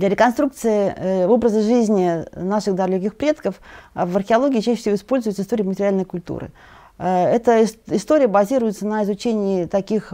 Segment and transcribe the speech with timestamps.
[0.00, 3.60] Для реконструкции э, образа жизни наших далеких предков
[3.94, 6.52] э, в археологии чаще всего используется история материальной культуры.
[6.96, 10.08] Э, эта история базируется на изучении таких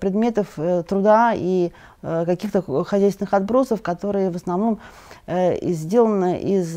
[0.00, 0.58] предметов
[0.88, 1.70] труда и
[2.00, 4.78] каких-то хозяйственных отбросов, которые в основном
[5.26, 6.72] сделаны из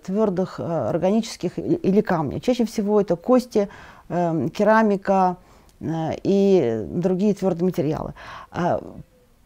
[0.00, 2.40] твердых органических или камня.
[2.40, 3.68] Чаще всего это кости,
[4.08, 5.36] керамика
[5.80, 8.14] и другие твердые материалы.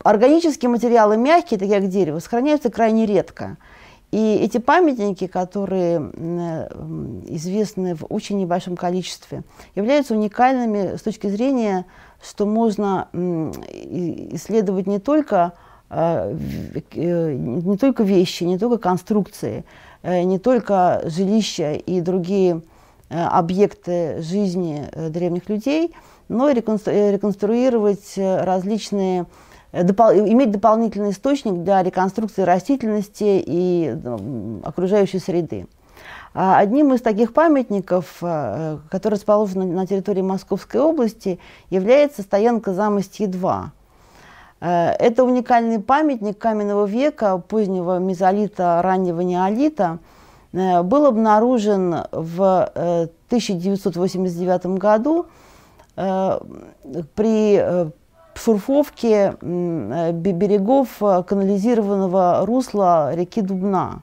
[0.05, 3.57] Органические материалы мягкие, такие как дерево, сохраняются крайне редко.
[4.11, 5.97] И эти памятники, которые
[7.27, 9.43] известны в очень небольшом количестве,
[9.75, 11.87] являются уникальными с точки зрения,
[12.23, 15.55] что можно исследовать не только,
[15.89, 16.37] а,
[16.93, 19.65] э, не только вещи, не только конструкции,
[20.03, 22.61] э, не только жилища и другие
[23.09, 25.95] э, объекты жизни древних людей,
[26.29, 29.25] но и реконструировать различные
[29.83, 35.67] допол иметь дополнительный источник для реконструкции растительности и ну, окружающей среды.
[36.35, 41.39] А одним из таких памятников, э, который расположен на территории Московской области,
[41.71, 43.67] является стоянка Замостье-2.
[44.61, 50.01] Э, это уникальный памятник каменного века, позднего мезолита, раннего неолита.
[50.53, 52.71] Э, был обнаружен в
[53.29, 55.27] 1989 году
[57.15, 57.93] при
[58.39, 64.03] шурфовки э, берегов э, канализированного русла реки Дубна.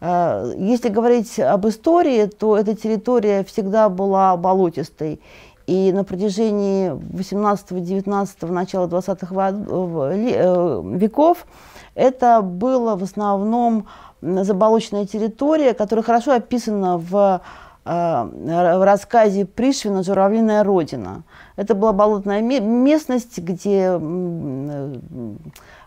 [0.00, 5.20] Э, если говорить об истории, то эта территория всегда была болотистой.
[5.66, 9.50] И на протяжении 18-19, начала 20-х
[10.98, 11.46] веков
[11.94, 13.86] это было в основном
[14.22, 17.42] заболоченная территория, которая хорошо описана в
[17.84, 21.24] в рассказе Пришвина «Журавлиная родина».
[21.56, 23.98] Это была болотная местность, где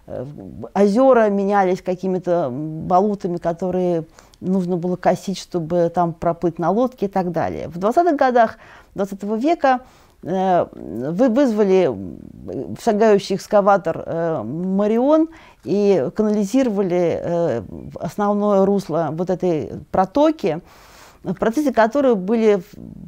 [0.08, 0.26] э,
[0.74, 4.04] озера менялись какими-то болотами, которые
[4.42, 7.70] нужно было косить, чтобы там проплыть на лодке и так далее.
[7.70, 8.58] В 20-х годах
[8.96, 9.80] 20 -го века
[10.22, 11.96] э, вы вызвали
[12.84, 15.30] шагающий экскаватор э, Марион
[15.64, 17.64] и канализировали
[18.00, 20.62] основное русло вот этой протоки
[21.34, 22.62] в процессе которой были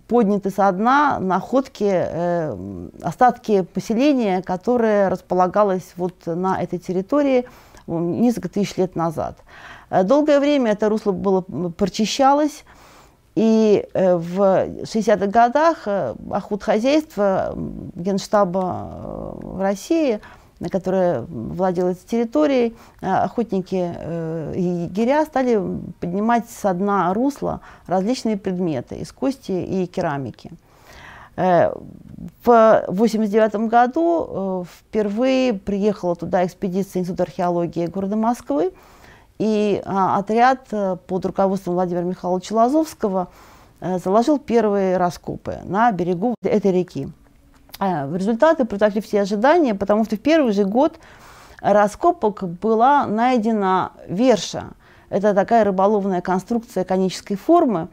[0.07, 7.45] подняты со дна находки, э, остатки поселения, которое располагалось вот на этой территории
[7.85, 9.38] несколько тысяч лет назад.
[9.89, 12.63] Э, долгое время это русло было прочищалось,
[13.35, 14.39] и э, в
[14.81, 17.53] 60-х годах э, охотхозяйство
[17.95, 20.19] Генштаба в России–
[20.72, 25.62] которая владела этой территорией, э, охотники э, и егеря стали
[26.00, 30.51] поднимать со дна русла различные предметы из кости и керамики.
[31.35, 31.72] Э,
[32.44, 38.73] в 1989 году впервые приехала туда экспедиция Института археологии города Москвы,
[39.38, 40.67] и а, отряд
[41.06, 43.28] под руководством Владимира Михайловича Лазовского
[43.79, 47.09] заложил первые раскопы на берегу этой реки.
[47.79, 50.99] А, результаты превзошли все ожидания, потому что в первый же год
[51.61, 54.71] раскопок была найдена верша.
[55.09, 57.87] Это такая рыболовная конструкция конической формы,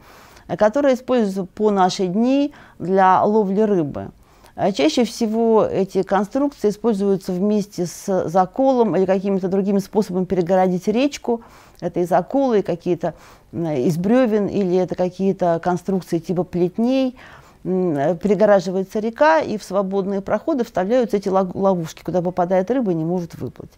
[0.57, 4.09] которая используется по наши дни для ловли рыбы.
[4.55, 11.41] А чаще всего эти конструкции используются вместе с заколом или какими-то другими способами перегородить речку.
[11.81, 13.15] Это и заколы, и какие-то
[13.51, 17.17] из бревен, или это какие-то конструкции типа плетней–
[17.65, 23.33] перегораживается река, и в свободные проходы вставляются эти ловушки, куда попадает рыба и не может
[23.35, 23.71] выплыть.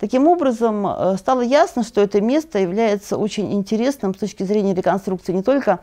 [0.00, 5.32] Таким образом, э, стало ясно, что это место является очень интересным с точки зрения реконструкции
[5.32, 5.80] не только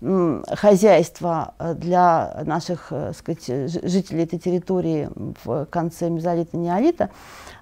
[0.00, 5.10] хозяйства э, для наших э, сказать, жителей этой территории
[5.44, 7.10] в конце мезолита неолита,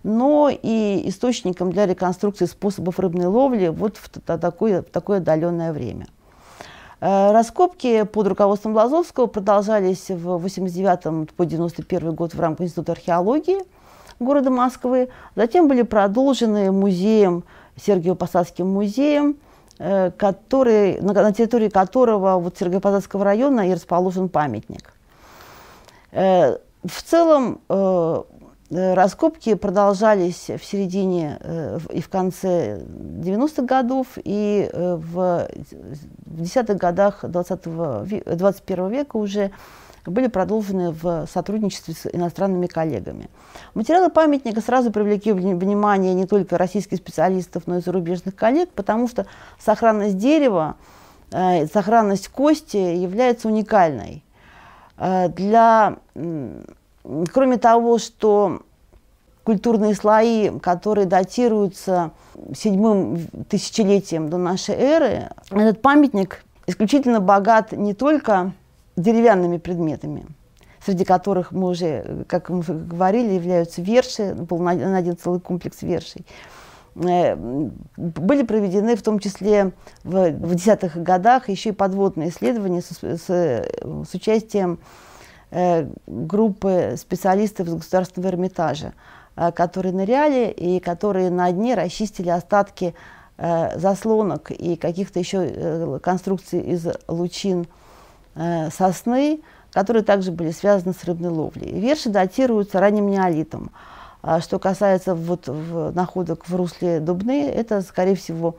[0.05, 6.07] но и источником для реконструкции способов рыбной ловли вот в такое, в такое отдаленное время.
[7.07, 13.59] Э, раскопки под руководством Лазовского продолжались в 89 по 91 год в рамках Института археологии
[14.19, 15.11] города Москвы.
[15.37, 17.45] Затем были продолжены музеем,
[17.77, 19.37] Сергиево-Посадским музеем,
[19.79, 24.95] э, который, на территории которого вот Сергиево-Посадского района и расположен памятник.
[26.11, 27.61] Э, в целом
[28.75, 35.49] раскопки продолжались в середине э, и в конце 90-х годов, и э, в,
[36.27, 37.63] в десятых годах 20
[38.25, 39.53] 21 века уже
[40.07, 43.31] были продолжены в сотрудничестве с иностранными коллегами.
[43.75, 49.27] Материалы памятника сразу привлекли внимание не только российских специалистов, но и зарубежных коллег, потому что
[49.59, 50.77] сохранность дерева,
[51.31, 54.23] сохранность кости является уникальной.
[54.99, 55.97] Для
[57.33, 58.63] Кроме того, что
[59.45, 62.13] культурные слои, которые датируются
[62.57, 65.29] седьмым тысячелетием до нашей эры.
[65.51, 68.53] Этот памятник исключительно богат не только
[68.97, 70.27] деревянными предметами,
[70.85, 76.25] среди которых мы уже, как мы говорили, являются верши, был найден целый комплекс вершей.
[76.97, 77.35] Э,
[77.97, 79.73] были проведены в том числе
[80.05, 84.79] в, десятых годах еще и подводные исследования с, с, с участием
[86.07, 88.93] группы специалистов из Государственного Эрмитажа,
[89.37, 92.95] э, которые ныряли и которые на дне расчистили остатки
[93.37, 97.67] э, заслонок и каких-то еще э, конструкций из лучин
[98.35, 99.41] э, сосны,
[99.73, 101.79] которые также были связаны с рыбной ловлей.
[101.79, 103.71] Верши датируются ранним неолитом.
[104.23, 105.49] А что касается вот
[105.95, 108.57] находок в русле Дубны, это, скорее всего,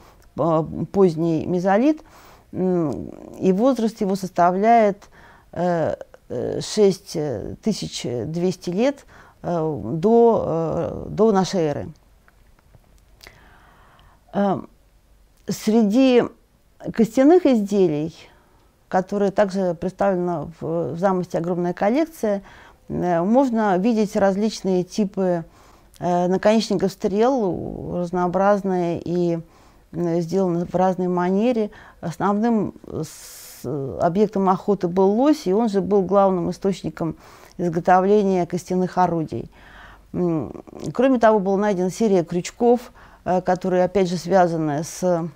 [0.92, 2.04] поздний мезолит,
[2.52, 5.10] и возраст его составляет
[6.30, 9.06] 6200 лет
[9.44, 11.90] э, до, э, до нашей эры.
[14.34, 14.60] Э,
[15.48, 16.24] среди
[16.94, 18.16] костяных изделий,
[18.88, 22.42] которые также представлены в, в замости огромная коллекция,
[22.88, 25.44] можно видеть различные типы
[26.00, 29.40] наконечников стрел, разнообразные и
[29.92, 31.72] сделаны в разной манере.
[32.02, 32.76] Основным
[33.66, 37.16] объектом охоты был лось, и он же был главным источником
[37.58, 39.50] изготовления костяных орудий.
[40.94, 42.92] Кроме того, была найдена серия крючков,
[43.26, 45.28] э, которые, опять же, связаны с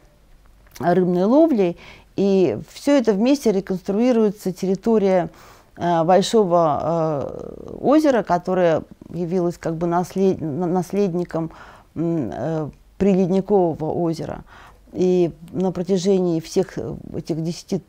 [0.79, 1.77] рыбной ловлей.
[2.15, 5.29] И все это вместе реконструируется территория
[5.75, 11.51] э, большого э, озера, которое явилось как бы наслед, наследником
[11.93, 14.43] приледникового озера.
[14.93, 16.77] И на протяжении всех
[17.13, 17.83] этих 10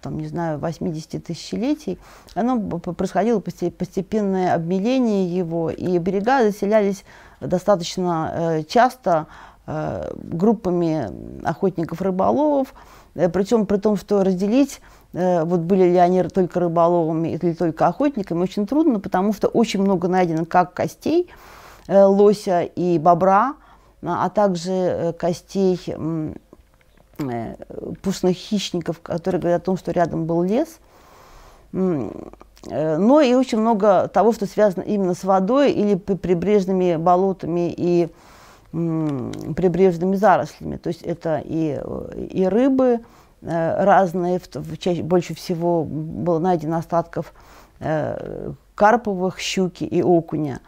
[0.00, 1.98] там, не знаю, 80 тысячелетий,
[2.34, 7.04] оно происходило постепенное обмеление его, и берега заселялись
[7.40, 9.26] достаточно э, часто
[9.66, 11.10] э, группами
[11.44, 12.74] охотников-рыболовов,
[13.14, 14.80] э, причем при том, что разделить
[15.12, 20.08] вот были ли они только рыболовами или только охотниками, очень трудно, потому что очень много
[20.08, 21.30] найдено как костей
[21.88, 23.54] лося и бобра,
[24.02, 25.80] а также костей
[27.18, 27.54] Э,
[28.02, 30.78] пушных хищников, которые говорят о том, что рядом был лес.
[31.72, 32.10] Э,
[32.98, 38.08] но и очень много того, что связано именно с водой или прибрежными болотами и
[38.72, 40.76] прибрежными зарослями.
[40.76, 41.80] То есть это и,
[42.30, 43.00] и рыбы
[43.40, 44.40] э, разные,
[44.78, 47.32] чаще, больше всего было найдено остатков
[48.74, 50.60] карповых, щуки и окуня.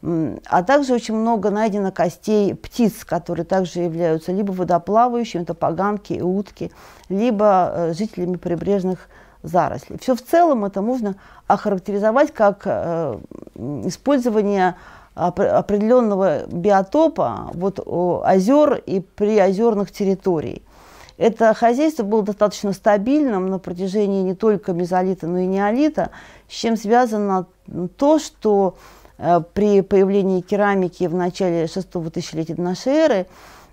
[0.00, 6.22] А также очень много найдено костей птиц, которые также являются либо водоплавающими, это поганки и
[6.22, 6.70] утки,
[7.08, 9.08] либо э, жителями прибрежных
[9.42, 9.98] зарослей.
[10.00, 11.16] Все в целом это можно
[11.48, 13.18] охарактеризовать как э,
[13.84, 14.76] использование
[15.14, 17.80] определенного биотопа вот,
[18.24, 20.62] озер и приозерных территорий.
[21.16, 26.10] Это хозяйство было достаточно стабильным на протяжении не только мезолита, но и неолита,
[26.48, 27.46] с чем связано
[27.96, 28.76] то, что
[29.18, 33.26] при появлении керамики в начале шестого тысячелетия до нашей эры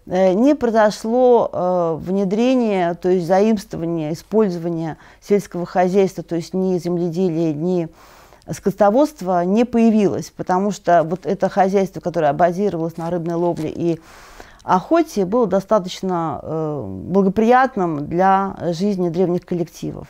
[0.07, 7.53] э, не произошло э, внедрение, то есть заимствование, использование сельского хозяйства, то есть ни земледелия,
[7.53, 7.89] ни
[8.51, 13.99] скотоводства не появилось, потому что вот это хозяйство, которое базировалось на рыбной ловле и
[14.63, 16.41] охоте, было достаточно
[16.85, 20.07] благоприятным для жизни древних коллективов.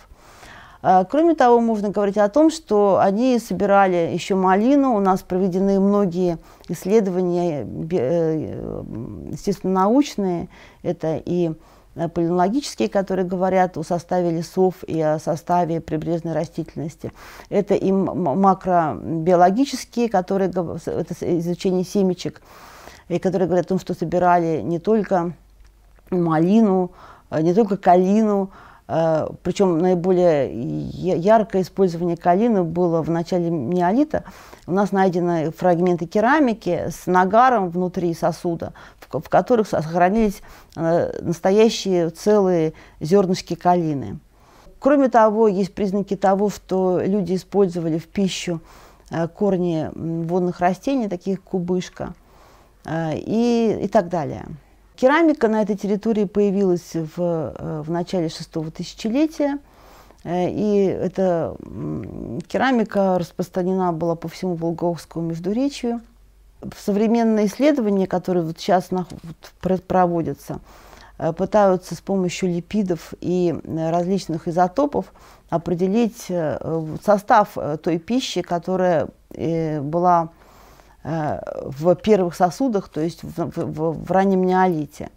[0.88, 4.94] А, кроме того, можно говорить о том, что они собирали еще малину.
[4.94, 6.38] У нас проведены многие
[6.70, 8.84] исследования, э,
[9.32, 10.48] естественно, научные.
[10.84, 11.54] Это и
[11.96, 17.12] э, полинологические, которые говорят о составе лесов и о составе прибрежной растительности.
[17.50, 22.44] Это и макробиологические, которые это изучение семечек,
[23.10, 25.34] и которые говорят о том, что собирали не только
[26.12, 26.92] малину,
[27.32, 28.54] не только калину, Э,
[28.88, 34.24] Причем наиболее яркое использование калины было в начале неолита.
[34.68, 40.42] У нас найдены фрагменты керамики с нагаром внутри сосуда, в которых сохранились
[40.76, 44.20] э, настоящие целые зернышки калины.
[44.78, 48.62] Кроме того, есть признаки того, что люди использовали в пищу
[49.10, 52.14] э, корни водных растений, таких кубышка,
[52.88, 54.46] и, и так далее.
[54.96, 59.60] Керамика на этой территории появилась в, э, в начале шестого тысячелетия.
[60.24, 61.56] Э, и эта
[62.48, 66.02] керамика распространена была по всему Волговскому междуречию.
[66.78, 68.90] Современные исследования, которые вот сейчас
[69.88, 70.62] проводятся,
[71.18, 75.14] э, пытаются с помощью липидов и различных изотопов
[75.50, 76.32] определить
[77.04, 80.30] состав той пищи, которая была
[81.06, 85.10] в первых сосудах, то есть в, в, в раннем неолите.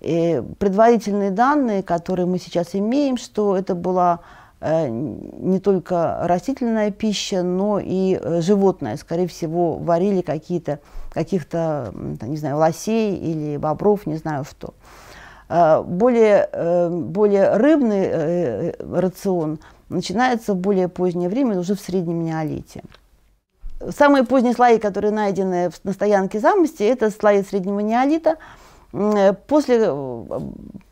[0.00, 4.20] И предварительные данные, которые мы сейчас имеем, что это была
[4.60, 8.96] не только растительная пища, но и животная.
[8.96, 10.80] Скорее всего, варили какие-то
[11.12, 14.74] каких-то, не знаю, лосей или бобров, не знаю что.
[15.84, 19.58] Более, э, более рыбный э, рацион
[19.90, 22.82] начинается в более позднее время, уже в среднем неолите.
[23.90, 28.36] Самые поздние слои, которые найдены на стоянке замости, это слои среднего неолита,
[29.46, 29.92] после,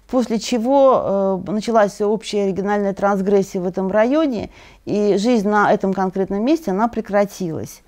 [0.08, 4.50] после чего э, началась общая региональная трансгрессия в этом районе,
[4.84, 7.82] и жизнь на этом конкретном месте, она прекратилась.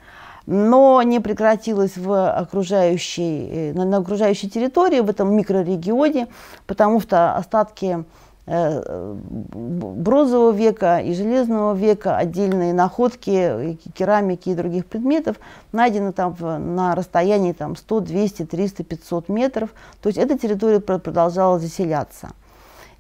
[0.47, 6.29] Но не прекратилась в окружающей, э, на, окружающей территории, в этом микрорегионе,
[6.67, 8.05] потому что остатки э,
[8.45, 15.37] бронзового века и железного века, отдельные находки керамики и других предметов
[15.71, 19.71] найдены там на расстоянии там, 100, 200, 300, 500 метров.
[20.03, 22.31] То есть эта территория продолжала заселяться.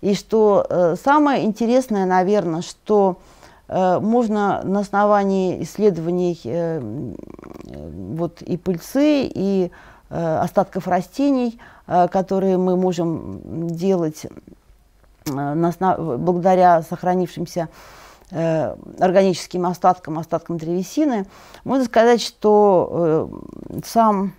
[0.01, 3.19] И что э, самое интересное, наверное, что
[3.73, 6.81] Э, можно на основании исследований э,
[8.15, 9.71] вот и пыльцы, и
[10.11, 14.27] э, остатков растений, которые мы можем делать
[15.27, 17.69] благодаря сохранившимся
[18.31, 21.27] органическим остаткам, остаткам древесины,
[21.65, 23.31] можно сказать, что
[23.85, 24.33] сам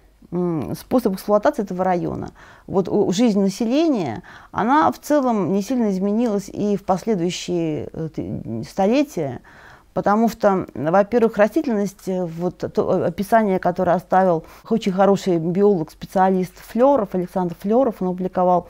[0.76, 2.32] способ эксплуатации этого района.
[2.68, 9.42] Вот жизнь населения, она в целом не сильно изменилась и в последующие э, столетия,
[9.94, 17.14] потому что, во-первых, растительность, э, вот то описание, которое оставил очень хороший биолог, специалист Флеров,
[17.14, 18.68] Александр Флеров, он опубликовал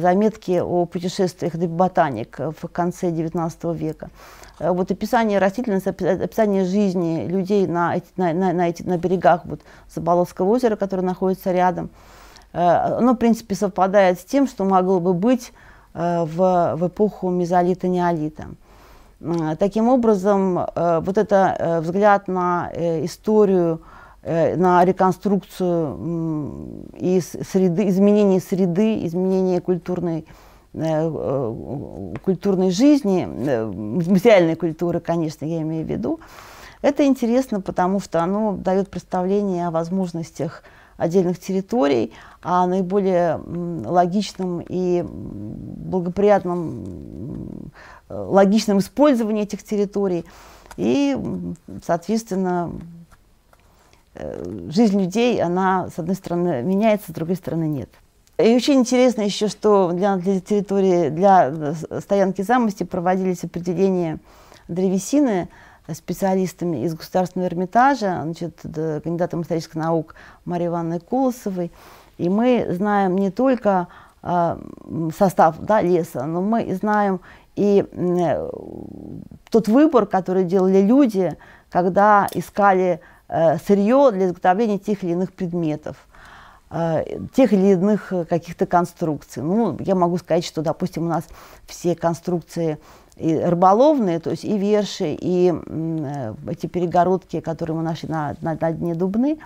[0.00, 4.10] заметки о путешествиях ботаник в конце XIX века.
[4.58, 9.60] Э, вот описание растительности, описание жизни людей на, на, на, на, эти, на берегах вот,
[9.92, 11.90] Заболотского озера, которое находится рядом,
[12.52, 15.52] э, оно, в принципе, совпадает с тем, что могло бы быть
[15.94, 18.46] э, в, в эпоху мезолита-неолита.
[19.58, 23.80] Таким образом, вот это взгляд на историю,
[24.24, 30.24] на реконструкцию и среды, изменение среды, изменение культурной
[30.74, 36.18] Э, э, культурной жизни, э, материальной культуры, конечно, я имею в виду,
[36.82, 40.64] это интересно, потому что оно дает представление о возможностях
[40.96, 42.12] отдельных территорий,
[42.42, 43.40] о наиболее
[43.86, 47.70] логичном и благоприятном,
[48.08, 50.24] логичном использовании этих территорий.
[50.76, 51.16] И,
[51.86, 52.72] соответственно,
[54.68, 57.88] жизнь людей, она, с одной стороны, меняется, с другой стороны, нет.
[58.38, 64.18] И очень интересно еще, что для, для территории, для э, стоянки замости проводились определения
[64.66, 65.48] древесины
[65.92, 70.14] специалистами из Государственного Эрмитажа, значит, кандидатом исторических наук
[70.46, 71.70] Марии Ивановной Колосовой.
[72.16, 73.86] И мы знаем не только
[74.22, 74.56] э,
[75.16, 77.20] состав да, леса, но мы знаем
[77.54, 78.50] и э,
[79.50, 81.36] тот выбор, который делали люди,
[81.70, 83.13] когда искали э,
[83.66, 85.96] сырье для изготовления тех или иных предметов.
[86.76, 89.44] Э, тех или иных э, каких-то конструкций.
[89.44, 91.24] Ну, я могу сказать, что, допустим, у нас
[91.66, 92.78] все конструкции
[93.16, 98.58] и рыболовные, то есть и верши, и э, эти перегородки, которые мы нашли на, на,
[98.60, 99.38] на дне Дубны,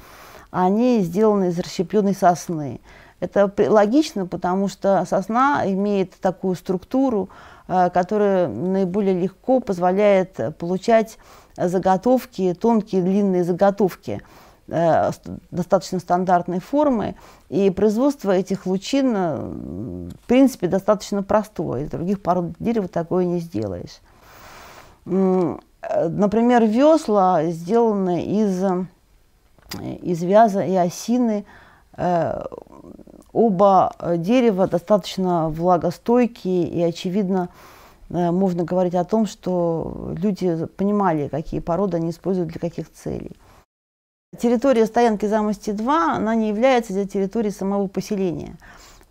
[0.50, 2.80] они сделаны из расщепленной сосны.
[3.20, 7.28] Это логично, потому что сосна имеет такую структуру,
[7.66, 11.18] которая наиболее легко позволяет получать
[11.64, 14.22] заготовки, тонкие длинные заготовки–
[14.70, 15.12] Э,
[15.50, 17.14] достаточно стандартной формы,
[17.48, 19.36] и производство этих лучин, э,
[20.12, 21.84] в принципе, достаточно простое.
[21.84, 24.00] Из других пород дерева такое не сделаешь.
[25.06, 25.56] Э,
[26.08, 28.62] например, весла сделаны из,
[30.02, 31.46] из вяза и осины.
[33.32, 37.48] Оба дерева достаточно влагостойкие, и, очевидно,
[38.08, 43.32] можно говорить о том, что люди понимали, какие породы они используют для каких целей.
[44.36, 48.56] Территория стоянки Замости-2, она не является для территории самого поселения,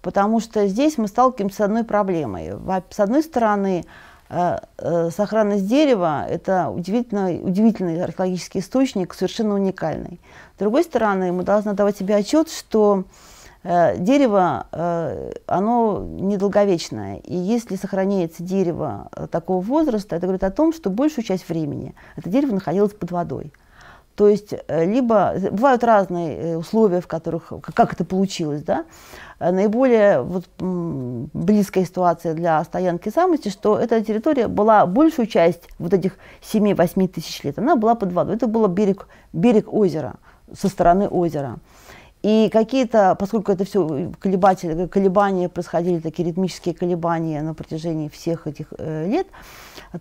[0.04, 2.54] потому что здесь мы сталкиваемся с одной проблемой.
[2.92, 3.86] С одной стороны,
[4.30, 10.20] э, э, сохранность дерева– это удивительно, удивительный археологический источник, совершенно уникальный.
[10.56, 13.27] С другой стороны, мы должны давать себе отчет, что э,
[13.68, 14.66] дерево,
[15.46, 17.18] оно недолговечное.
[17.18, 22.30] И если сохраняется дерево такого возраста, это говорит о том, что большую часть времени это
[22.30, 23.52] дерево находилось под водой.
[24.18, 28.86] То есть э, либо бывают разные э, условия, в которых как это получилось, да.
[29.40, 35.94] Э, наиболее вот, близкая ситуация для стоянки самости, что эта территория была большую часть вот
[35.94, 38.38] этих 7-8 тысяч лет, она была под водой.
[38.38, 40.16] Это был берег, берег озера.
[40.52, 41.58] со стороны озера.
[42.24, 49.08] И какие-то, поскольку это все колебания происходили, такие ритмические колебания на протяжении всех этих э,
[49.08, 49.28] лет,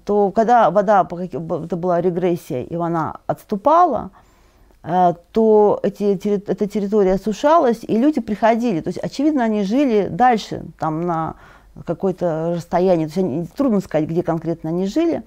[0.04, 4.10] то когда вода, это была регрессия, и она отступала,
[4.82, 6.14] э, то эти,
[6.50, 8.80] эта территория осушалась, и люди приходили.
[8.80, 11.34] То есть, очевидно, они жили дальше, там на
[11.84, 13.08] какое-то расстояние.
[13.08, 15.22] То есть, они, трудно сказать, где конкретно они жили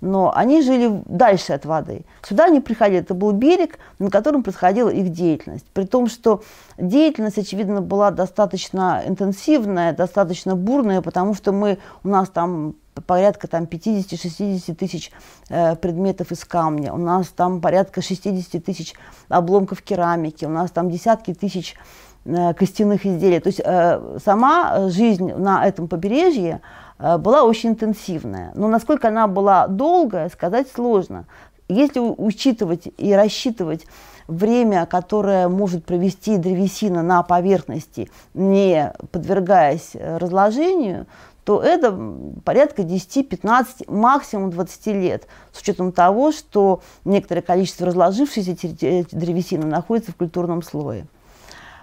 [0.00, 2.04] но они жили дальше от воды.
[2.22, 5.66] Сюда они приходили, это был берег, на котором происходила их деятельность.
[5.72, 6.42] При том, что
[6.76, 12.74] деятельность, очевидно, была достаточно интенсивная, достаточно бурная, потому что мы, у нас там
[13.06, 15.12] порядка там 50-60 тысяч
[15.48, 18.94] э, предметов из камня, у нас там порядка 60 тысяч
[19.28, 21.76] обломков керамики, у нас там десятки тысяч
[22.24, 23.40] э, костяных изделий.
[23.40, 26.60] То есть э, сама жизнь на этом побережье,
[26.98, 28.52] была очень интенсивная.
[28.54, 31.26] Но насколько она была долгая, сказать сложно.
[31.68, 33.86] Если учитывать и рассчитывать
[34.26, 41.06] время, которое может провести древесина на поверхности, не подвергаясь разложению,
[41.44, 41.98] то это
[42.44, 50.16] порядка 10-15, максимум 20 лет, с учетом того, что некоторое количество разложившейся древесины находится в
[50.16, 51.06] культурном слое.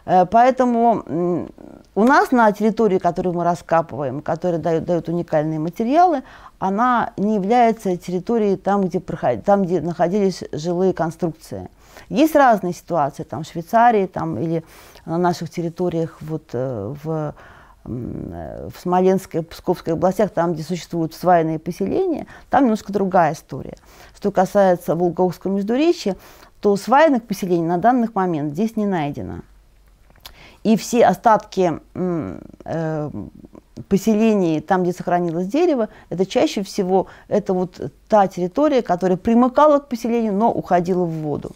[0.05, 1.47] Э, поэтому
[1.95, 6.23] у нас на территории, которую мы раскапываем, которая дает, дает уникальные материалы,
[6.59, 9.43] она не является территорией там, где, проход...
[9.43, 11.69] там, где находились жилые конструкции.
[12.09, 14.63] Есть разные ситуации, там в Швейцарии там, или
[15.05, 17.33] на наших территориях вот, э, в,
[17.85, 23.77] э, в Смоленской, Псковской областях, там, где существуют свайные поселения, там немножко другая история.
[24.15, 26.15] Что касается Волговского междуречья,
[26.59, 29.41] то свайных поселений на данный момент здесь не найдено.
[30.65, 33.11] И все остатки э,
[33.87, 37.79] поселений, там, где сохранилось дерево, это чаще всего это вот
[38.09, 41.51] та территория, которая примыкала к поселению, но уходила в воду.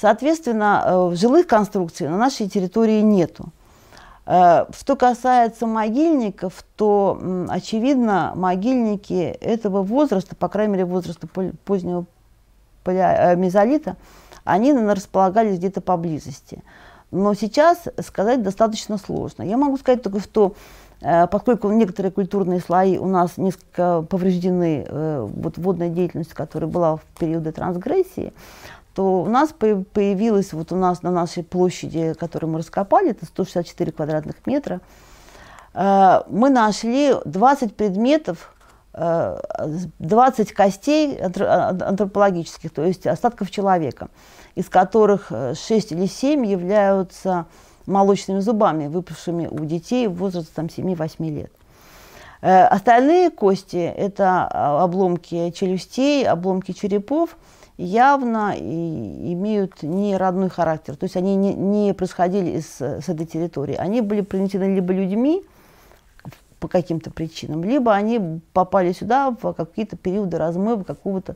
[0.00, 3.50] Соответственно, э, жилых конструкций на нашей территории нету.
[4.24, 11.28] Э, что касается могильников, то, очевидно, могильники этого возраста, по крайней мере, возраста
[11.66, 12.06] позднего
[12.86, 13.98] мезолита,
[14.44, 16.62] они располагались где-то поблизости.
[17.12, 19.42] Но сейчас сказать достаточно сложно.
[19.42, 20.54] Я могу сказать только, что
[21.02, 26.96] э, поскольку некоторые культурные слои у нас несколько повреждены э, вот водной деятельностью, которая была
[26.96, 28.32] в периоды трансгрессии,
[28.94, 33.92] то у нас появилось вот у нас на нашей площади, которую мы раскопали, это 164
[33.92, 34.80] квадратных метра,
[35.74, 38.54] э, мы нашли 20 предметов,
[38.94, 44.08] 20 костей антропологических, то есть остатков человека
[44.54, 47.46] из которых 6 э, или 7 являются
[47.86, 51.52] молочными зубами, выпавшими у детей в возрасте там, 7-8 лет.
[52.40, 57.36] Э, остальные кости– это а, обломки челюстей, обломки черепов,
[57.78, 60.96] явно и имеют не родной характер.
[60.96, 63.74] То есть они не, не происходили из, с этой территории.
[63.74, 65.42] Они были принесены либо людьми
[66.62, 71.34] по каким-то причинам, либо они попали сюда в какие-то периоды размыва какого-то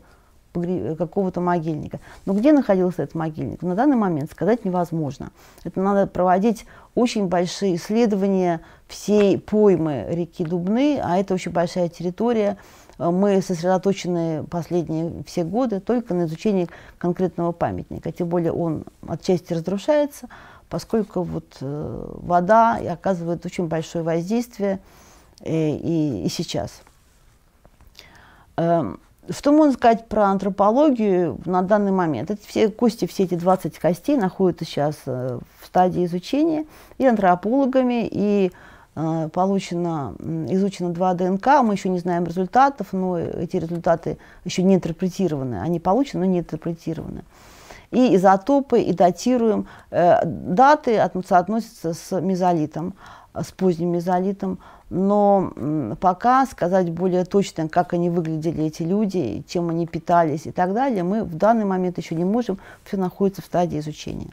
[0.96, 1.98] какого-то могильника.
[2.24, 5.32] Но где находился этот могильник, на данный момент сказать невозможно.
[5.64, 12.56] Это надо проводить очень большие исследования всей поймы реки Дубны, а это очень большая территория.
[12.96, 18.12] Мы сосредоточены последние все годы только на изучении конкретного памятника.
[18.12, 20.28] Тем более он отчасти разрушается,
[20.70, 24.80] поскольку вот, э, вода оказывает очень большое воздействие
[25.44, 26.83] и, и сейчас.
[28.57, 28.99] Эм,
[29.31, 32.31] что можно сказать про антропологию на данный момент?
[32.31, 36.64] Это все кости, все эти 20 костей находятся сейчас э, в стадии изучения
[36.99, 38.53] и антропологами, и
[38.94, 40.14] э, получено,
[40.49, 45.61] изучено два ДНК, мы еще не знаем результатов, но эти результаты еще не интерпретированы.
[45.61, 47.25] Они получены, но не интерпретированы.
[47.90, 49.66] И изотопы, и датируем.
[49.90, 52.94] Э, даты соотносятся с мезолитом,
[53.42, 55.53] с поздним мезолитом но
[56.01, 61.03] пока сказать более точно, как они выглядели, эти люди, чем они питались и так далее,
[61.03, 64.31] мы в данный момент еще не можем, все находится в стадии изучения.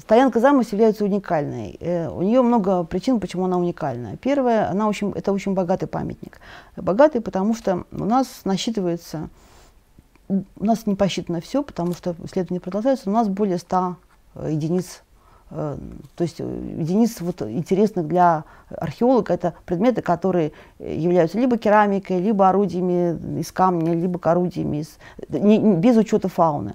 [0.00, 1.76] Стоянка замус является уникальной.
[1.80, 4.16] Э, у нее много причин, почему она уникальная.
[4.16, 6.40] Первое, она очень, это очень богатый памятник.
[6.76, 9.28] Богатый, потому что у нас насчитывается,
[10.28, 13.96] у нас не посчитано все, потому что исследования продолжаются, у нас более 100
[14.36, 15.02] э, единиц
[15.50, 15.78] то
[16.18, 16.44] есть э,
[16.78, 23.94] единиц вот интересных для археолога это предметы, которые являются либо керамикой, либо орудиями из камня,
[23.94, 26.74] либо орудиями из, не, без учета фауны.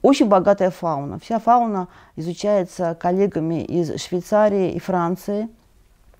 [0.00, 1.18] Очень богатая фауна.
[1.18, 5.48] Вся фауна изучается коллегами из Швейцарии и Франции.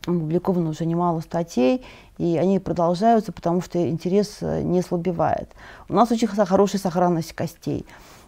[0.02, 1.84] Опубликовано уже немало статей,
[2.18, 5.50] и они продолжаются, потому что интерес э, не слабевает.
[5.88, 7.86] У нас очень хорошая сохранность костей.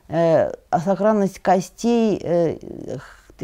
[0.09, 0.53] Э,
[0.85, 2.59] сохранность костей э,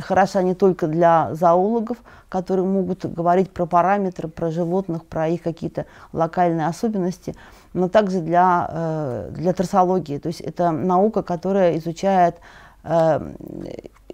[0.00, 5.86] хороша не только для зоологов, которые могут говорить про параметры, про животных, про их какие-то
[6.12, 7.34] локальные особенности,
[7.72, 10.18] но также для, э, для трассологии.
[10.18, 12.36] То есть это наука, которая изучает
[12.84, 13.32] э,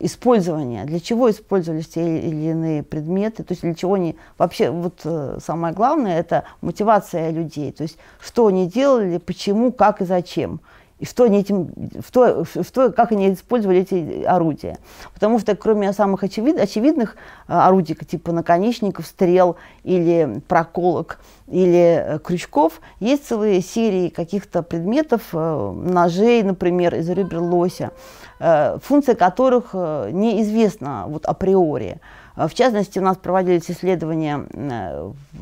[0.02, 5.00] использование, для чего использовались те или иные предметы, то есть для чего они вообще, вот
[5.04, 10.60] э, самое главное, это мотивация людей, то есть что они делали, почему, как и зачем
[11.02, 11.68] и что они этим,
[12.06, 14.78] что, что, как они использовали эти орудия.
[15.12, 17.16] Потому что кроме самых очевид, очевидных
[17.48, 25.22] э, орудий, типа наконечников, стрел или проколок, или э, крючков, есть целые серии каких-то предметов,
[25.32, 27.90] э, ножей, например, из ребер лося,
[28.38, 32.00] функция которых неизвестна вот априори.
[32.36, 34.46] В частности, у нас проводились исследования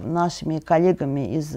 [0.05, 1.57] нашими коллегами из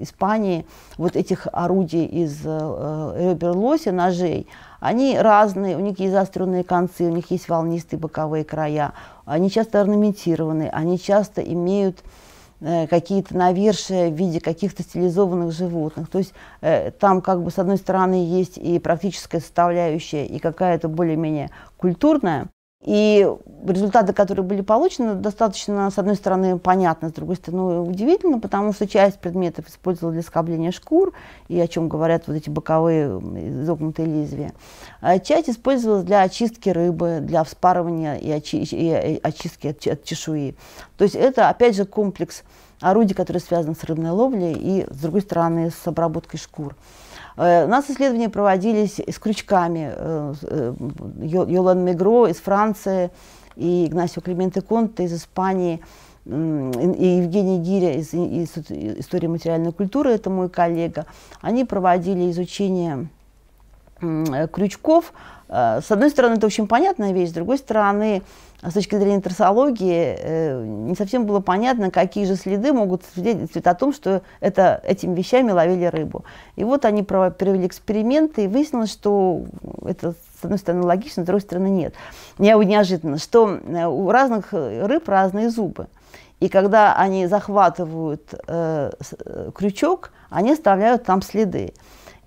[0.00, 4.46] Испании вот этих орудий из ребер лося, ножей.
[4.80, 8.92] Они разные, у них есть заостренные концы, у них есть волнистые боковые края,
[9.24, 11.98] они часто орнаментированы, они часто имеют
[12.60, 16.08] э, какие-то навершия в виде каких-то стилизованных животных.
[16.08, 20.88] То есть э, там как бы с одной стороны есть и практическая составляющая, и какая-то
[20.88, 22.48] более-менее культурная,
[22.84, 23.28] и
[23.66, 28.86] результаты, которые были получены, достаточно, с одной стороны, понятны, с другой стороны, удивительно, потому что
[28.86, 31.12] часть предметов использовалась для скобления шкур,
[31.48, 34.52] и о чем говорят вот эти боковые изогнутые лезвия.
[35.00, 40.54] А часть использовалась для очистки рыбы, для вспарывания и, очи и очистки от, от чешуи.
[40.96, 42.44] То есть это, опять же, комплекс
[42.80, 46.76] орудий, которые связаны с рыбной ловлей и, с другой стороны, с обработкой шкур.
[47.38, 49.92] Э, у нас исследования проводились с крючками.
[49.94, 50.74] Э, э,
[51.22, 53.10] Йолан Мегро из Франции
[53.56, 55.80] и Игнасио Клименте Конте из Испании
[56.26, 61.06] и Евгений Гиря из Института истории материальной культуры, это мой коллега,
[61.40, 63.08] они проводили изучение
[63.98, 65.14] крючков.
[65.48, 68.22] С одной стороны, это очень понятная вещь, с другой стороны,
[68.62, 73.74] с точки зрения трассологии э, не совсем было понятно, какие же следы могут свидетельствовать о
[73.74, 76.24] том, что это, этими вещами ловили рыбу.
[76.56, 79.44] И вот они провели эксперименты, и выяснилось, что
[79.84, 81.94] это, с одной стороны, логично, с другой стороны, нет.
[82.38, 85.86] Неожиданно, что э, у разных рыб разные зубы.
[86.40, 88.90] И когда они захватывают э,
[89.24, 91.74] э крючок, они оставляют там следы.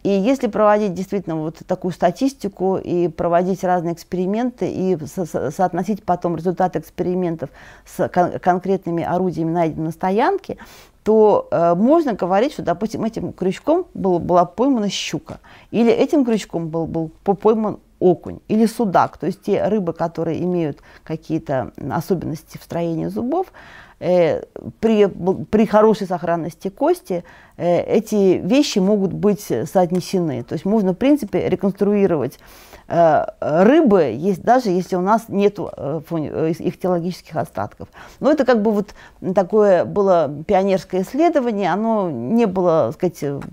[0.04, 6.36] И если проводить действительно вот такую статистику и проводить разные эксперименты и со соотносить потом
[6.36, 7.50] результаты экспериментов
[7.86, 10.58] с кон конкретными орудиями, найденными на стоянке,
[11.04, 15.40] то э, можно говорить, что, допустим, этим крючком был, была поймана щука,
[15.72, 20.80] или этим крючком был, был пойман окунь или судак, то есть те рыбы, которые имеют
[21.04, 23.54] какие-то особенности в строении зубов,
[24.00, 24.42] э,
[24.80, 27.24] при, при хорошей сохранности кости
[27.58, 30.44] э, эти вещи могут быть соотнесены.
[30.44, 32.40] То есть можно, в принципе, реконструировать
[32.88, 37.88] э, рыбы, есть, даже если у нас нет э, э их теологических остатков.
[38.20, 38.96] Но это как бы вот
[39.36, 43.44] такое было пионерское исследование, оно не было, так сказать,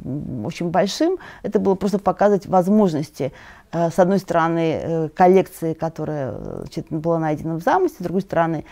[0.45, 3.33] очень большим, это было просто показывать возможности
[3.71, 8.65] с одной стороны, э, коллекции, которая значит, была найдена в замысле, с другой стороны,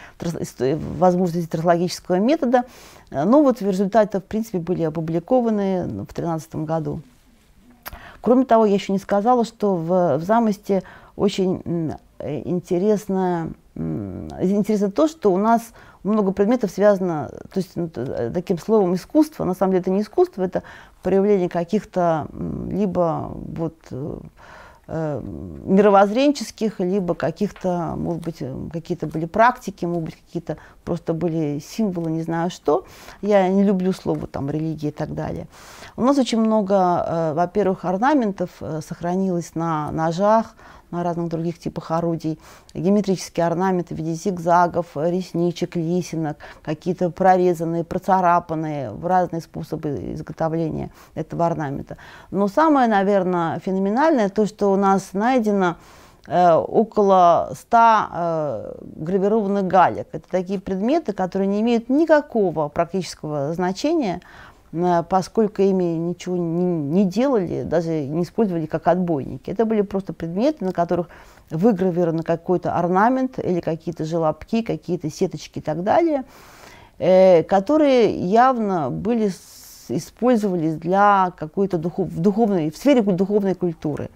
[0.98, 2.64] возможности трасологического метода.
[3.10, 7.02] Э, ну вот результаты, в принципе, были опубликованы в 2013 году.
[8.20, 10.82] Кроме того, я еще не сказала, что в, в замости
[11.14, 15.62] очень интересно, интересно то, что у нас
[16.02, 19.44] много предметов связано то есть, ну, таким словом искусство.
[19.44, 20.62] На самом деле это не искусство, это
[21.02, 22.26] проявление каких-то
[22.68, 24.18] либо вот, э,
[24.88, 32.10] мировоззренческих, либо каких-то, может быть, э, какие-то были практики, может быть, какие-то просто были символы,
[32.12, 32.84] не знаю что.
[33.20, 35.48] Я не люблю слово там религия и так далее.
[35.96, 40.54] У нас очень много, э, во-первых, орнаментов э, сохранилось на ножах,
[41.02, 42.38] разных других типах орудий,
[42.74, 51.96] геометрические орнаменты в виде зигзагов, ресничек, лисинок, какие-то прорезанные, процарапанные, разные способы изготовления этого орнамента.
[52.30, 55.76] Но самое, наверное, феноменальное то, что у нас найдено
[56.26, 60.08] э, около 100 э, гравированных галек.
[60.12, 64.20] Это такие предметы, которые не имеют никакого практического значения,
[65.08, 69.50] поскольку ими ничего не, не делали, даже не использовали как отбойники.
[69.50, 71.08] Это были просто предметы, на которых
[71.50, 76.24] выгравирован какой-то орнамент или какие-то желобки, какие-то сеточки и так далее,
[76.98, 79.30] э, которые явно были
[79.88, 84.10] использовались для какой-то духов, духовной, в сфере духовной культуры.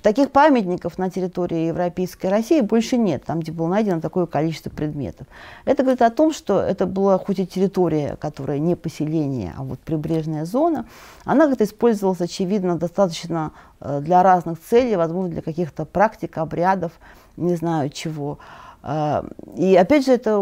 [0.00, 5.26] Таких памятников на территории Европейской России больше нет, там, где было найдено такое количество предметов.
[5.64, 9.80] Это говорит о том, что это была хоть и территория, которая не поселение, а вот
[9.80, 10.86] прибрежная зона,
[11.24, 16.92] она как-то использовалась, очевидно, достаточно э, для разных целей, возможно, для каких-то практик, обрядов,
[17.36, 18.38] не знаю чего.
[18.84, 19.24] Э,
[19.56, 20.40] и опять же, это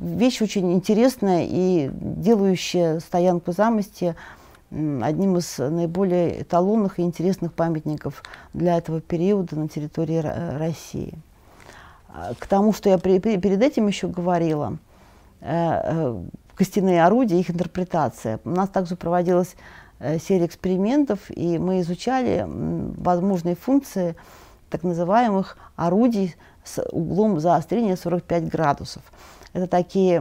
[0.00, 4.16] вещь очень интересная и делающая стоянку замости
[4.72, 8.22] одним из наиболее эталонных и интересных памятников
[8.54, 10.18] для этого периода на территории
[10.58, 11.18] России.
[12.08, 14.78] А, к тому, что я перед этим еще говорила,
[15.40, 16.22] э, э,
[16.54, 18.40] костяные орудия, их интерпретация.
[18.44, 19.56] У нас также проводилась
[19.98, 24.16] э, серия экспериментов, и мы изучали возможные функции
[24.70, 29.02] так называемых орудий с углом заострения 45 градусов.
[29.52, 30.16] Это такие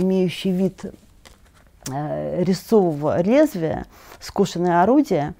[0.00, 1.03] имеющие вид Э,
[1.86, 3.86] резцового лезвия,
[4.20, 5.34] скошенное орудие,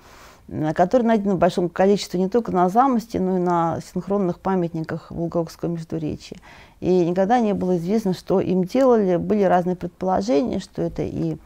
[0.75, 5.71] которое найдено в большом количестве не только на замости, но и на синхронных памятниках Вологодского
[5.71, 6.39] междуречия.
[6.81, 9.17] И никогда не было известно, что им делали.
[9.17, 11.39] Были разные предположения, что это и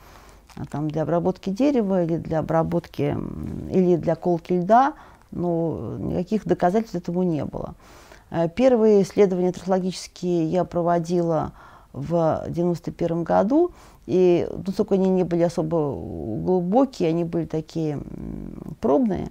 [0.57, 3.17] а, там, для обработки дерева, или для обработки,
[3.71, 4.95] или для колки льда,
[5.31, 7.75] но никаких доказательств этому не было.
[8.31, 11.53] Э, первые исследования трехлогические я проводила
[12.01, 13.73] в 1991 году,
[14.07, 18.01] и насколько они не были особо глубокие, они были такие
[18.81, 19.31] пробные,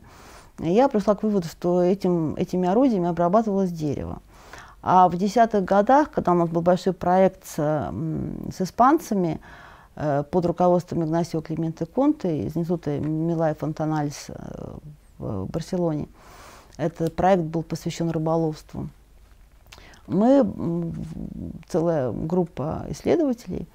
[0.60, 4.20] я пришла к выводу, что этим, этими орудиями обрабатывалось дерево.
[4.82, 9.40] А в десятых годах, когда у нас был большой проект с, с испанцами
[9.96, 14.76] э, под руководством Игнасио Клименте Конте из института Милай Фонтанальс э,
[15.18, 16.08] в Барселоне,
[16.78, 18.90] этот проект был посвящен рыболовству.
[20.08, 20.92] Мы,
[21.70, 23.68] целая группа исследователей,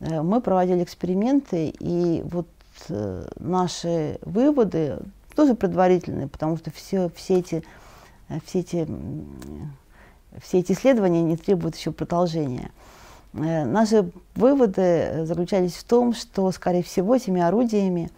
[0.00, 2.48] Э, мы проводили эксперименты, и вот
[2.88, 4.98] э, наши выводы
[5.34, 7.62] тоже предварительные, потому что все, все, эти,
[8.28, 8.88] э, все, эти,
[10.42, 12.70] все эти исследования не требуют еще продолжения.
[13.34, 18.10] Наши выводы заключались в том, что, скорее всего, этими орудиями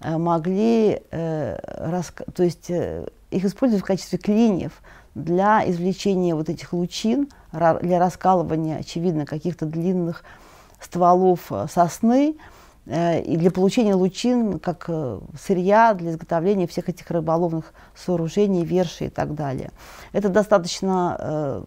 [0.00, 4.80] могли, то есть их использовать в качестве клиньев
[5.16, 10.22] для извлечения вот этих лучин, для раскалывания, очевидно, каких-то длинных
[10.78, 12.36] стволов э, сосны
[12.84, 19.06] э, и для получения лучин как э, сырья для изготовления всех этих рыболовных сооружений, верши
[19.06, 19.70] и так далее.
[20.12, 21.64] Это достаточно,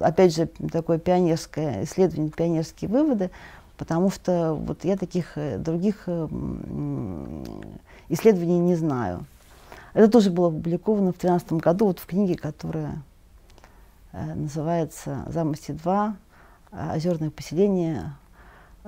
[0.00, 3.30] опять же, такое пионерское исследование, пионерские выводы,
[3.76, 6.08] потому что вот я таких других
[8.08, 9.24] исследований не знаю.
[9.98, 13.02] Это тоже было опубликовано в 2013 году вот в книге, которая
[14.12, 16.16] называется «Замости 2.
[16.94, 18.12] Озерное поселение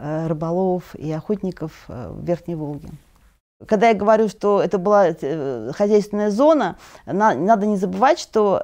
[0.03, 2.89] Э, рыболовов и охотников э, в Верхней Волге.
[3.67, 8.63] Когда я говорю, что это была э, хозяйственная зона, надо не забывать, что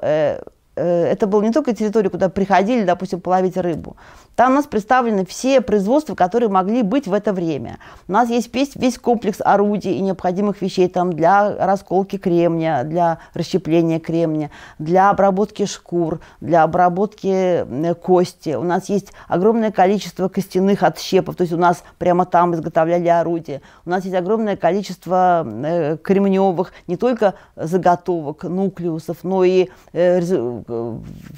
[0.81, 3.97] это была не только территория, куда приходили, допустим, половить рыбу.
[4.37, 7.79] Там у нас представлены все производства, которые могли быть в это время.
[8.07, 13.17] У нас есть весь, весь комплекс орудий и необходимых вещей там для расколки кремния, для
[13.33, 18.53] расщепления кремния, для обработки шкур, для обработки кости.
[18.53, 23.61] У нас есть огромное количество костяных отщепов, то есть у нас прямо там изготовляли орудия.
[23.87, 30.61] У нас есть огромное количество э, кремневых не только заготовок, нуклеусов, но и э, э,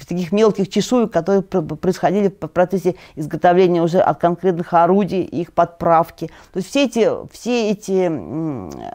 [0.08, 6.30] таких мелких чешуек, которые происходили в процессе изготовления уже от конкретных орудий, их подправки.
[6.52, 8.10] То есть все эти, все эти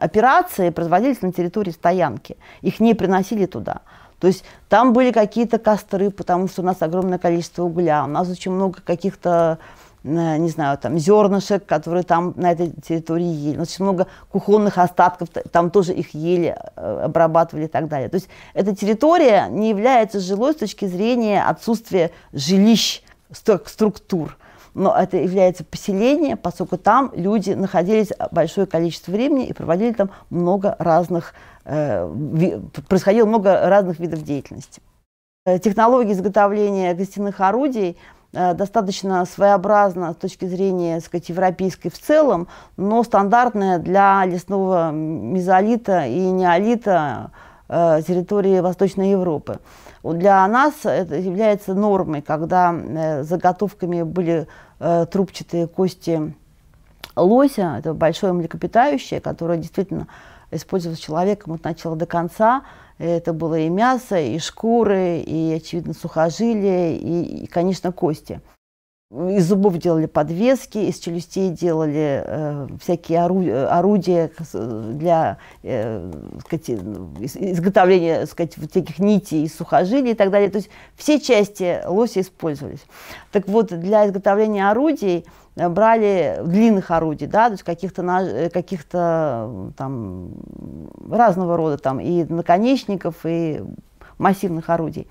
[0.04, 2.38] операции производились на территории стоянки.
[2.62, 3.82] Их не приносили туда.
[4.20, 8.30] То есть там были какие-то костры, потому что у нас огромное количество угля, у нас
[8.30, 13.58] очень много каких-то э, не знаю, там зернышек, которые там на этой территории ели.
[13.58, 18.10] Очень много кухонных остатков, там тоже их ели, э, обрабатывали и так далее.
[18.10, 24.38] То есть эта территория не является жилой с точки зрения отсутствия жилищ структур.
[24.76, 30.76] Но это является поселение, поскольку там люди находились большое количество времени и проводили там много
[30.78, 32.08] разных, э,
[32.88, 34.82] происходило много разных видов деятельности.
[35.48, 37.98] Э, технология изготовления гостиных орудий
[38.36, 46.06] достаточно своеобразна с точки зрения, так сказать, европейской в целом, но стандартная для лесного мезолита
[46.06, 47.32] и неолита
[47.70, 49.60] э, территории Восточной Европы.
[50.04, 54.48] Для нас это является нормой, когда э, заготовками были
[54.80, 56.36] э, трубчатые кости
[57.16, 60.08] лося, это большое млекопитающее, которое действительно
[60.52, 62.64] использовалось человеком от начала до конца.
[62.98, 68.42] Это было и мясо, и шкуры, и, очевидно, сухожилия, и, и конечно, кости.
[69.30, 78.26] Из зубов делали подвески, из челюстей делали э, всякие орудия, орудия для э, сказать, изготовления
[78.26, 80.50] сказать, вот таких нитей из сухожилий и так далее.
[80.50, 82.86] То есть все части лося использовались.
[83.32, 85.26] Так вот, для изготовления орудий
[85.56, 90.32] брали длинных орудий, да, то есть каких-то э, каких-то там
[91.10, 93.62] разного рода там и наконечников, и
[94.18, 95.08] массивных орудий.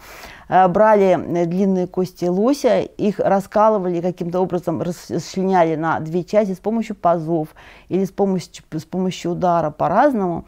[0.49, 6.59] Э, брали э, длинные кости лося, их раскалывали каким-то образом, расчленяли на две части с
[6.59, 7.49] помощью пазов
[7.89, 10.45] или с помощью, с помощью удара по-разному.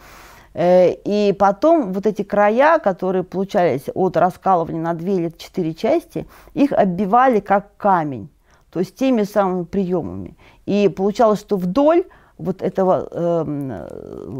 [0.54, 6.26] Э, и потом вот эти края, которые получались от раскалывания на две или четыре части,
[6.54, 8.30] их оббивали как камень,
[8.70, 10.36] то есть теми самыми приемами.
[10.64, 12.04] И получалось, что вдоль
[12.38, 13.88] вот этого э,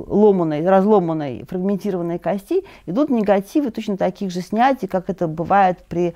[0.09, 6.15] ломаной, разломанной, фрагментированной кости идут негативы точно таких же снятий, как это бывает при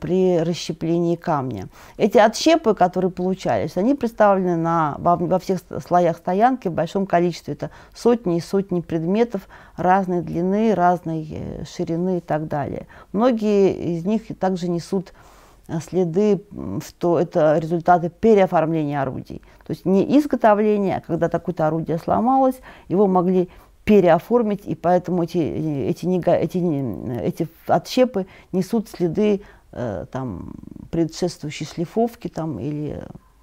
[0.00, 1.66] при расщеплении камня.
[1.98, 7.54] Эти отщепы, которые получались, они представлены на, во, во всех слоях стоянки в большом количестве.
[7.54, 12.86] Это сотни и сотни предметов разной длины, разной э, ширины и так далее.
[13.12, 15.33] Многие из них также несут Э,
[15.80, 16.44] следы,
[16.86, 19.40] что это результаты переоформления орудий.
[19.66, 23.48] То есть не изготовление, а когда такое-то орудие сломалось, его могли
[23.84, 30.54] переоформить, и поэтому эти, эти, эти, эти отщепы несут следы э, там,
[30.90, 33.02] предшествующей шлифовки там, или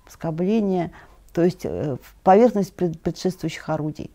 [0.10, 0.92] скобления,
[1.34, 4.12] то есть э, поверхность пред, предшествующих орудий.